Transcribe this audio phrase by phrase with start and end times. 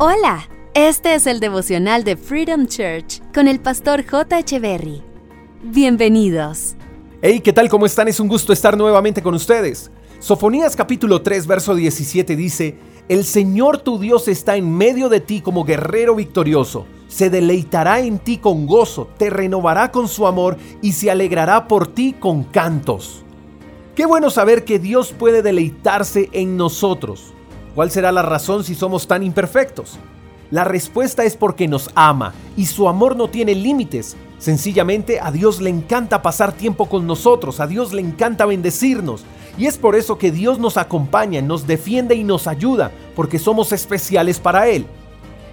[0.00, 4.38] Hola, este es el devocional de Freedom Church con el pastor J.
[4.38, 5.02] Echeverry.
[5.64, 6.76] Bienvenidos.
[7.20, 7.68] Hey, ¿qué tal?
[7.68, 8.06] ¿Cómo están?
[8.06, 9.90] Es un gusto estar nuevamente con ustedes.
[10.20, 15.40] Sofonías capítulo 3, verso 17 dice, El Señor tu Dios está en medio de ti
[15.40, 16.86] como guerrero victorioso.
[17.08, 21.88] Se deleitará en ti con gozo, te renovará con su amor y se alegrará por
[21.88, 23.24] ti con cantos.
[23.96, 27.34] Qué bueno saber que Dios puede deleitarse en nosotros.
[27.78, 30.00] ¿Cuál será la razón si somos tan imperfectos?
[30.50, 34.16] La respuesta es porque nos ama y su amor no tiene límites.
[34.38, 39.24] Sencillamente a Dios le encanta pasar tiempo con nosotros, a Dios le encanta bendecirnos.
[39.56, 43.70] Y es por eso que Dios nos acompaña, nos defiende y nos ayuda, porque somos
[43.70, 44.84] especiales para Él.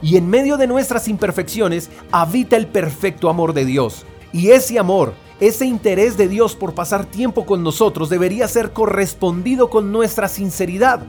[0.00, 4.06] Y en medio de nuestras imperfecciones habita el perfecto amor de Dios.
[4.32, 9.68] Y ese amor, ese interés de Dios por pasar tiempo con nosotros debería ser correspondido
[9.68, 11.02] con nuestra sinceridad.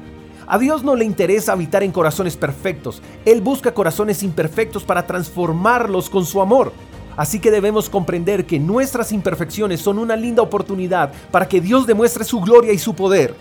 [0.48, 6.10] A Dios no le interesa habitar en corazones perfectos, Él busca corazones imperfectos para transformarlos
[6.10, 6.71] con su amor.
[7.18, 12.26] Así que debemos comprender que nuestras imperfecciones son una linda oportunidad para que Dios demuestre
[12.26, 13.34] su gloria y su poder.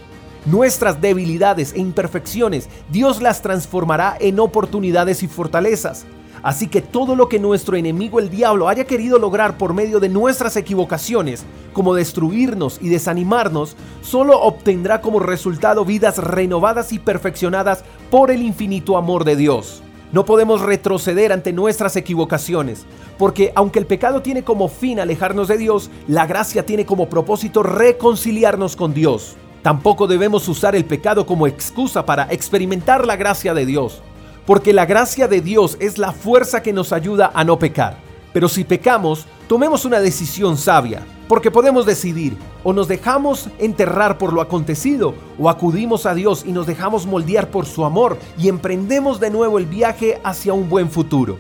[0.46, 6.06] Nuestras debilidades e imperfecciones, Dios las transformará en oportunidades y fortalezas.
[6.44, 10.10] Así que todo lo que nuestro enemigo el diablo haya querido lograr por medio de
[10.10, 11.42] nuestras equivocaciones,
[11.72, 18.98] como destruirnos y desanimarnos, solo obtendrá como resultado vidas renovadas y perfeccionadas por el infinito
[18.98, 19.82] amor de Dios.
[20.12, 22.84] No podemos retroceder ante nuestras equivocaciones,
[23.16, 27.62] porque aunque el pecado tiene como fin alejarnos de Dios, la gracia tiene como propósito
[27.62, 29.34] reconciliarnos con Dios.
[29.62, 34.02] Tampoco debemos usar el pecado como excusa para experimentar la gracia de Dios
[34.46, 37.96] porque la gracia de Dios es la fuerza que nos ayuda a no pecar.
[38.32, 44.32] Pero si pecamos, tomemos una decisión sabia, porque podemos decidir o nos dejamos enterrar por
[44.32, 49.20] lo acontecido o acudimos a Dios y nos dejamos moldear por su amor y emprendemos
[49.20, 51.38] de nuevo el viaje hacia un buen futuro.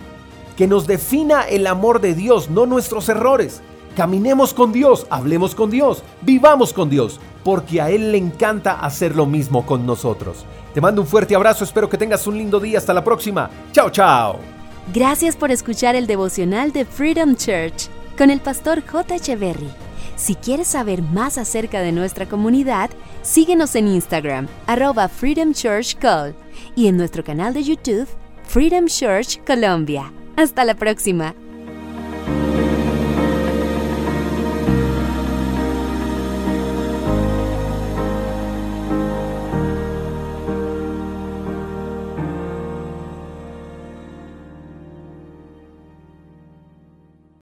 [0.56, 3.60] Que nos defina el amor de Dios, no nuestros errores.
[3.96, 9.14] Caminemos con Dios, hablemos con Dios, vivamos con Dios, porque a Él le encanta hacer
[9.14, 10.44] lo mismo con nosotros.
[10.72, 12.78] Te mando un fuerte abrazo, espero que tengas un lindo día.
[12.78, 13.48] Hasta la próxima.
[13.72, 14.40] Chao, chao.
[14.92, 17.88] Gracias por escuchar el devocional de Freedom Church
[18.18, 19.14] con el pastor J.
[19.14, 19.70] Echeverry.
[20.16, 22.90] Si quieres saber más acerca de nuestra comunidad,
[23.22, 26.34] síguenos en Instagram, arroba Freedom Church Call,
[26.76, 28.08] y en nuestro canal de YouTube,
[28.44, 30.12] Freedom Church Colombia.
[30.36, 31.34] Hasta la próxima.